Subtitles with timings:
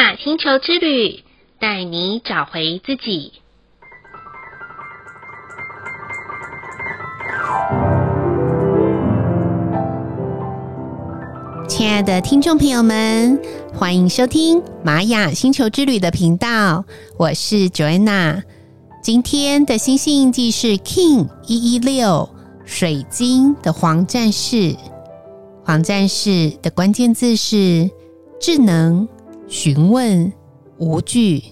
[0.00, 1.22] 雅星球之旅，
[1.58, 3.34] 带你找回自己。
[11.68, 13.38] 亲爱的听众朋友们，
[13.74, 16.82] 欢迎收听玛雅星球之旅的频道，
[17.18, 18.42] 我是 Joanna。
[19.02, 22.26] 今天的星星印记是 King 一一六
[22.64, 24.74] 水晶的黄战士。
[25.62, 27.90] 黄战士的关键字是
[28.40, 29.06] 智能、
[29.50, 30.32] 询问、
[30.78, 31.42] 无惧。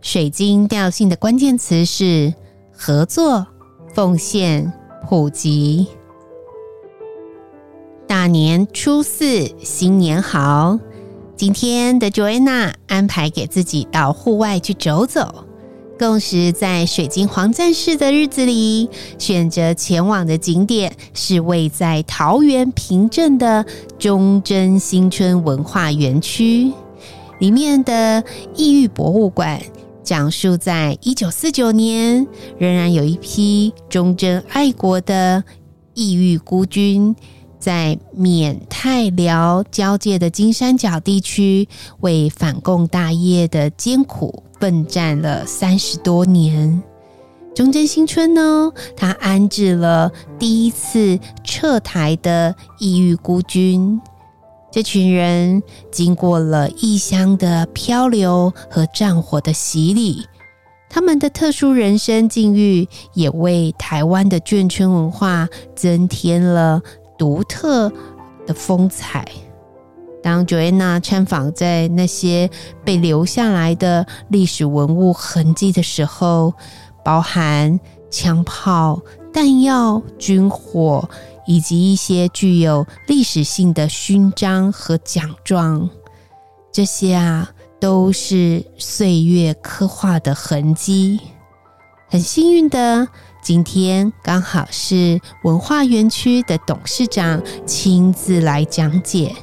[0.00, 2.32] 水晶调性的关键词是
[2.70, 3.44] 合作、
[3.92, 4.72] 奉献、
[5.08, 5.88] 普及。
[8.06, 10.78] 大年初四，新年好！
[11.34, 15.46] 今天的 Joanna 安排给自己到户外去走走。
[15.98, 23.66] 共识在水晶黄战士的日子里，选择前往的景点是位在桃园平镇的
[23.98, 26.72] 忠贞新村文化园区。
[27.38, 28.22] 里面的
[28.54, 29.60] 异域博物馆
[30.02, 32.26] 讲述在一九四九年，
[32.58, 35.42] 仍然有一批忠贞爱国的
[35.94, 37.14] 异域孤军，
[37.58, 41.68] 在缅泰寮交界的金三角地区，
[42.00, 44.42] 为反共大业的艰苦。
[44.58, 46.82] 奋战了三十多年，
[47.54, 54.00] 忠贞新村呢，他安置了第一次撤台的异域孤军。
[54.76, 60.26] 这群人经过了异乡的漂流和战火的洗礼，
[60.90, 66.82] 他们的特殊人生境遇，也为台湾的眷村文化增添了
[67.16, 67.90] 独特
[68.46, 69.26] 的风采。
[70.22, 72.50] 当 Joanna 参访在那些
[72.84, 76.52] 被留下来的历史文物痕迹的时候，
[77.02, 77.80] 包含
[78.10, 79.00] 枪炮、
[79.32, 81.08] 弹药、军火，
[81.46, 85.88] 以及一些具有历史性的勋章和奖状，
[86.72, 87.50] 这些啊
[87.80, 91.20] 都是岁月刻画的痕迹。
[92.08, 93.08] 很幸运的，
[93.42, 99.34] 今天刚好是文化园区的董事长亲自来讲解。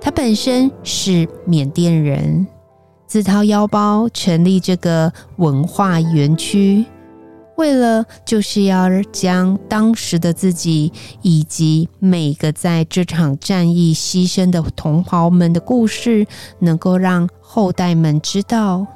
[0.00, 2.46] 他本身是缅甸人，
[3.06, 6.84] 自掏腰包成立这个文化园区，
[7.56, 16.26] 为了就是要将当时的自己以及每个在这场战役牺牲的同胞们的故事，
[16.58, 18.86] 能够让后代们知道。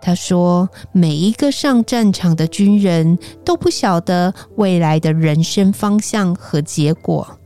[0.00, 7.38] 他说：“每一个上战场的军人都不晓得未来的人生方向和结果。”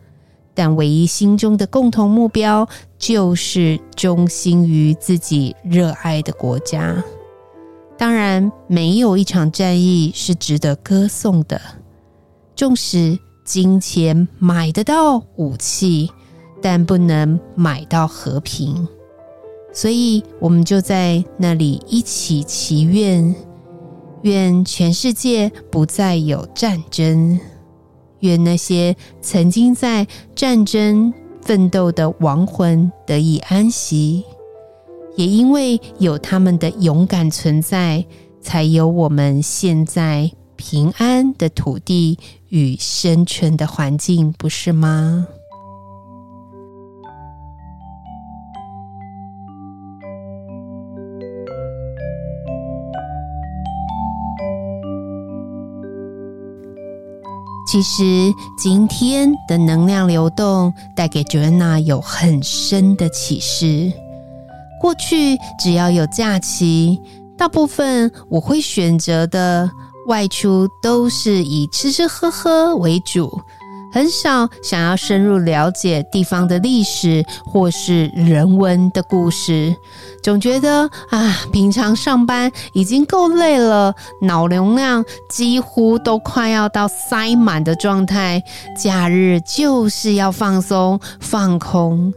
[0.55, 2.69] 但唯一心中的共同目标，
[2.99, 7.01] 就是忠心于自己热爱的国家。
[7.99, 11.61] 当然，没有一场战役是值得歌颂的。
[12.55, 16.09] 纵使金钱买得到武器，
[16.63, 18.87] 但不能买到和平。
[19.73, 23.35] 所以，我们就在那里一起祈愿，
[24.23, 27.39] 愿全世界不再有战争。
[28.21, 34.25] 愿那些曾经在战争奋斗的亡魂得以安息，
[35.19, 38.07] 也因为有他们的勇敢存在，
[38.41, 42.17] 才有我们现在平安的土地
[42.51, 45.27] 与生存的环境，不是吗？
[57.67, 63.93] 其实今天的能量流动带给 Joanna 有很深的启示。
[64.81, 67.01] 过去只要有假期，
[67.37, 69.71] 大部分我会选择的
[70.07, 73.41] 外出都是以吃吃喝喝为主。
[73.91, 79.75] 很少想要深入了解地方的历史或是人文的故事，
[80.23, 88.43] 总觉得啊，平常上班已经够累了，脑容量几乎都快要到塞满的状态，
[88.77, 92.13] 假日就是要放松放空。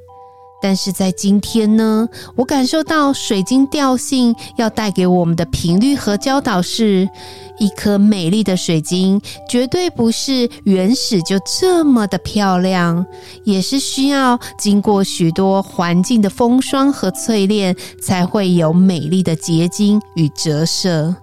[0.61, 7.09] 但是在今天呢，我感受到水晶调性要带给我们的频率和教导是：
[7.57, 9.19] 一颗美丽的水晶
[9.49, 13.03] 绝对不是原始就这么的漂亮，
[13.43, 21.15] 也是需要经过许多环境的风霜和淬炼，才会有美丽的结晶与折射。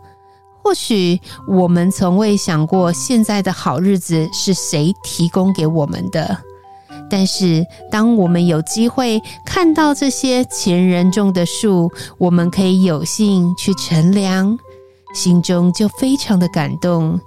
[0.60, 6.36] 或许我们从未想过，现在的好日子是谁提供给我们的。
[7.10, 14.58] 但是，当我们有机会看到这些前人种的树，我们可以有幸去乘凉，
[15.14, 17.18] 心中就非常的感动，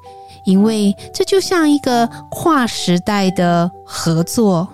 [0.46, 4.68] 因为这就像一个跨时代的合作，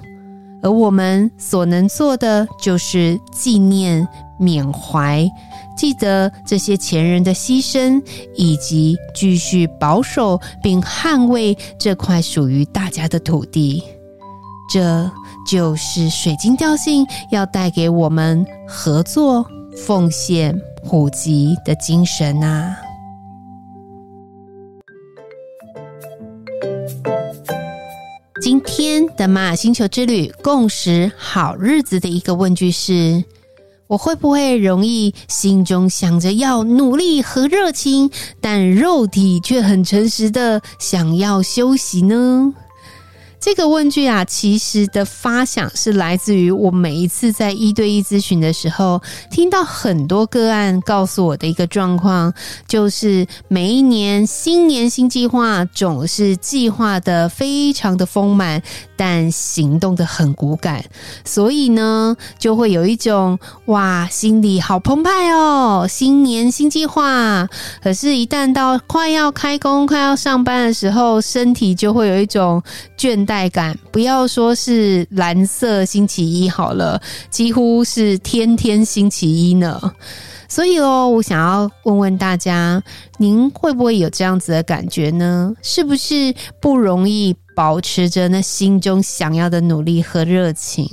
[0.62, 4.07] 而我们所能做的就是纪念
[4.38, 5.25] 缅怀，
[5.77, 8.01] 记得这些前人的牺牲，
[8.36, 13.83] 以及继续保守并捍卫这块属于大家的土地。
[14.69, 15.09] 这
[15.47, 19.45] 就是水晶调性要带给我们合作、
[19.85, 22.75] 奉献、普及的精神啊！
[28.41, 33.23] 今天的玛雅星球之旅共识好日子的一个问句是：
[33.87, 38.11] 我会不会容易心中想着要努力和热情，
[38.41, 42.53] 但肉体却很诚实的想要休息呢？
[43.39, 49.01] 这个问句啊，其实的发想是来自于我每一次在一对一咨询的时候，
[49.31, 52.33] 听到很多个案告诉我的一个状况，
[52.67, 58.61] 就是每一年新年新计划总是计划的非常的丰满，
[58.97, 60.83] 但行动的很骨感，
[61.23, 67.47] 所以呢，就会有一种哇，心里好澎湃哦，新年新计划，
[67.81, 72.61] 可是，一旦到快要开工、快要上班的时候，身体就会有一种
[72.97, 76.99] 倦怠感，不要说是蓝色星期一好了，
[77.29, 79.79] 几乎是天天星期一呢。
[80.49, 82.81] 所以哦，我想要问问大家，
[83.17, 85.53] 您会不会有这样子的感觉呢？
[85.61, 90.88] 是不是不容易保持着那心中想要的努力和热情？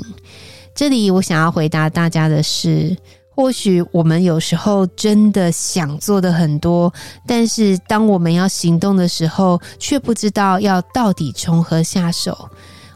[0.75, 2.97] 这里我想要回答大家的是。
[3.37, 6.91] 或许我们有时候真的想做的很多，
[7.27, 12.49] 但是当我们要行动的时候，却不知道要到底从何下手。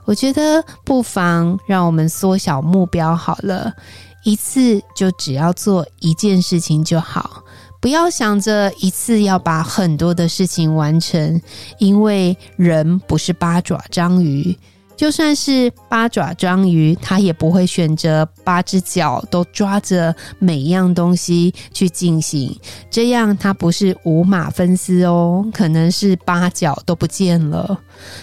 [0.04, 3.74] 我觉得不妨让我们缩小目标好了，
[4.22, 7.42] 一次就只要做一件事情就好，
[7.80, 11.40] 不要想着一次要把很多的事情完成，
[11.78, 14.56] 因为人不是八爪章鱼。
[14.96, 22.58] 就算是八爪章鱼，它也不会选择八只脚都抓着每一样东西去进行，
[22.90, 27.78] 这样它不是五马分尸哦，可能是八脚都不见了。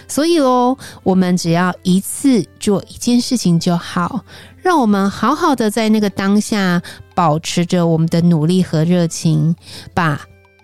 [0.06, 4.22] 所以哦，我们只要一次做一件事情就好，
[4.58, 6.82] 让我们好好的在那个当下
[7.16, 9.56] 保持着我们的努力和热情，
[9.92, 10.20] 把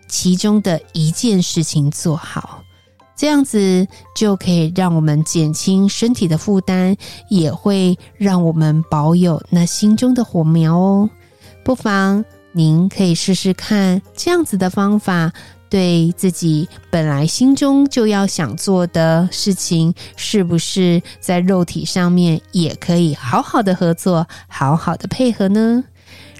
[0.06, 2.62] 其中的一件事情做好。
[3.16, 6.96] 这样子就可以让我们减轻身体的负担，
[7.28, 11.08] 也会让我们保有那心中的火苗哦。
[11.64, 15.32] 不妨您可以试试看这样子的方法，
[15.70, 25.84] 对自己本来心中就要想做的事情，是不是在肉体上面也可以好好的合作，好好的配合呢？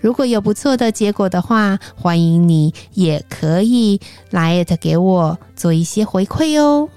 [0.03, 4.01] 如果有不错的结果的话，欢迎你也可以
[4.31, 6.89] 来给我做一些回馈哦。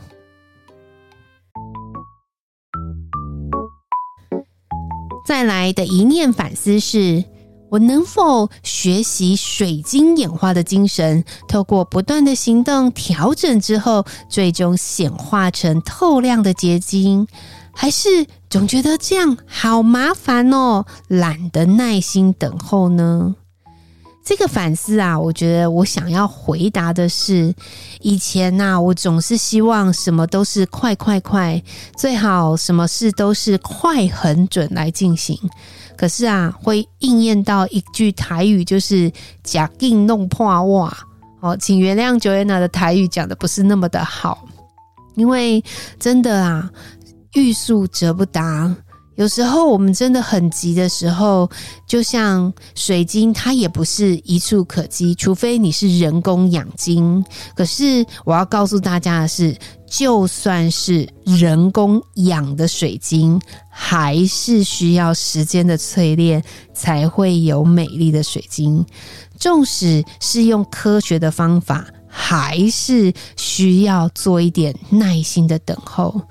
[5.27, 7.23] 再来的一念反思是：
[7.69, 17.27] 我能否学习水晶演化的精神，透过不断的行动调整之后，最终显化成透亮的结晶？
[17.75, 23.35] 还是总觉得这样好麻烦哦，懒得耐心等候呢？
[24.23, 27.53] 这个反思啊，我觉得我想要回答的是，
[28.01, 31.61] 以前呐、啊，我总是希望什么都是快快快，
[31.95, 35.37] 最好什么事都是快、很、准来进行。
[35.95, 39.11] 可是啊，会应验到一句台语，就是
[39.45, 40.91] “呷紧弄破碗”。
[41.41, 44.43] 哦，请原谅 Joanna 的台语讲的不是那么的好，
[45.13, 45.63] 因为
[45.99, 46.67] 真的啊。
[47.35, 48.73] 欲速则不达，
[49.15, 51.49] 有时候我们真的很急的时候，
[51.85, 57.23] 就像水晶，它也不是一触可及，除非你是人工养晶。
[57.53, 59.53] 可是我要告诉大家的是，
[59.85, 63.37] 就算是人工养的水晶，
[63.69, 66.41] 还是需要时间的淬炼
[66.73, 68.85] 才会有美丽的水晶。
[69.37, 76.21] 纵使是用科学的方法，还是需要做一点耐心的等候。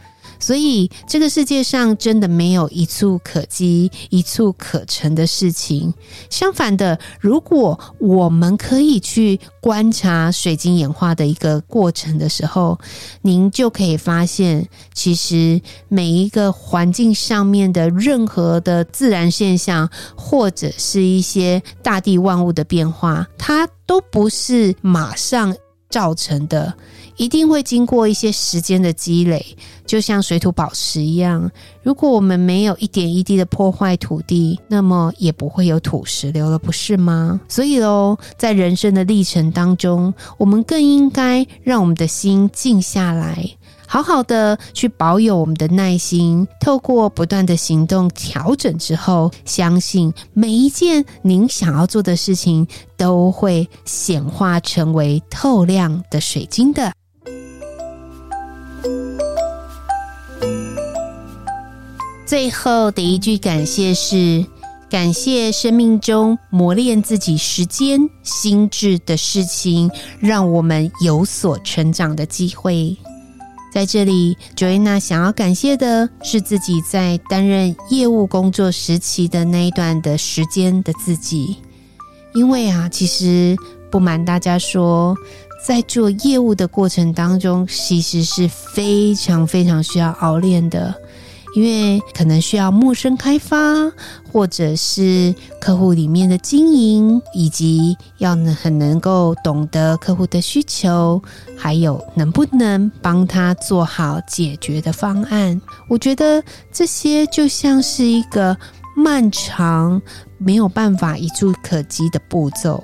[0.45, 5.95] 所以，这个世界上真的没有一蹴可及、一蹴可成的事情。
[6.29, 12.79] 相反的，如果我们可以去观察水晶演化的一个过程的时候，
[13.23, 15.59] 您就可以发现，其实
[15.89, 25.57] 每一个环境上面的任何的自然现象，或者是一些大地万物的变化，它都不是马上
[25.89, 26.75] 造成的。
[27.17, 29.45] 一定会经过一些时间的积累，
[29.87, 31.51] 就像水土保持一样。
[31.83, 37.41] 如果我们没有一点一滴的破坏土地，那么也不会有土石流了，不是吗？
[37.49, 43.49] 所以喽，在人生的历程当中，我们更应该让我们的心静下来。
[43.87, 52.67] 好好的去保有我们的耐心，透过不断的行动调整之后，相信每一件您想要做的事情
[52.97, 56.93] 都会显化成为透亮的水晶的。
[62.35, 64.45] 最后的一句感谢是：
[64.91, 69.89] 感谢生命中磨练自己时间、心智的事情，
[70.19, 72.97] 让我们有所成长的机会。
[73.73, 81.57] 在这里，Joanna 想要感谢的是自己在担任业务工作时期的那一段的时间的自己，
[82.35, 83.57] 因为啊，其实
[83.93, 85.17] 不瞒大家说，
[85.65, 90.93] 在做业务的过程当中，其实是非常非常需要熬练的。
[91.55, 93.57] 因为可能需要陌生开发，
[94.33, 101.23] 或者是客户里面的经营，以及要能很能够懂得客户的需求，
[101.57, 105.61] 还有能不能帮他做好解决的方案。
[105.89, 106.43] 我觉得
[106.73, 108.57] 这些就像是一个
[108.97, 110.03] 漫长、
[110.39, 112.83] 没有办法一触可及的步骤。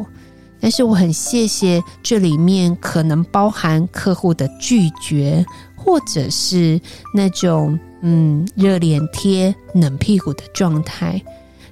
[0.61, 6.81] 但是我很谢谢这里面可能包含客户的拒绝，或者是
[7.13, 7.77] 那种。
[8.03, 11.23] 嗯，热脸贴冷屁股的状态，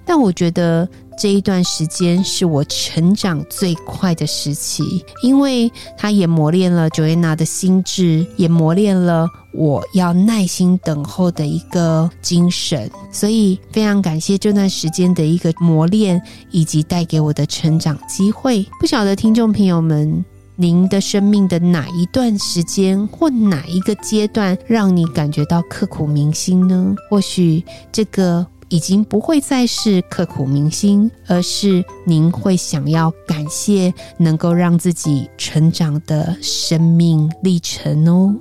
[0.05, 18.65] 但我觉得这一段时间是我成长最快的时期，因为它也磨练了 Joanna 的心智，也磨练了我要耐心等候的一个精神，所以非常感谢这段时间的一个磨练，以及带给我的成长机会。
[18.79, 20.25] 不晓得听众朋友们。
[20.61, 26.97] 您的生命的哪一段时间或哪一个阶段让你感觉到刻骨铭心呢？
[27.09, 38.35] 或许这个已经不会再是刻骨铭心，而是您会想要感谢能够让自己成长的生命历程哦。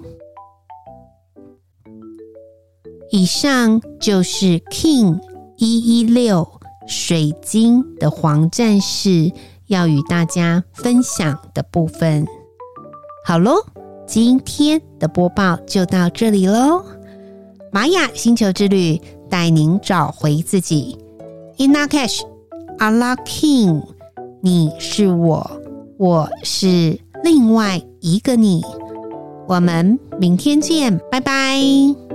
[3.11, 5.19] 以上就是 King
[5.57, 9.31] 一一六水晶的黄战士。
[9.67, 12.25] 要与大家分享的部分，
[13.25, 13.55] 好喽，
[14.05, 16.83] 今天的播报就到这里喽。
[17.71, 20.97] 玛雅星球之旅带您找回自己
[21.57, 22.21] Ina Cash,
[22.79, 23.83] Allah King，
[24.41, 25.61] 你是我，
[25.97, 28.63] 我是另外一个你，
[29.47, 32.06] 我们明天见，拜拜。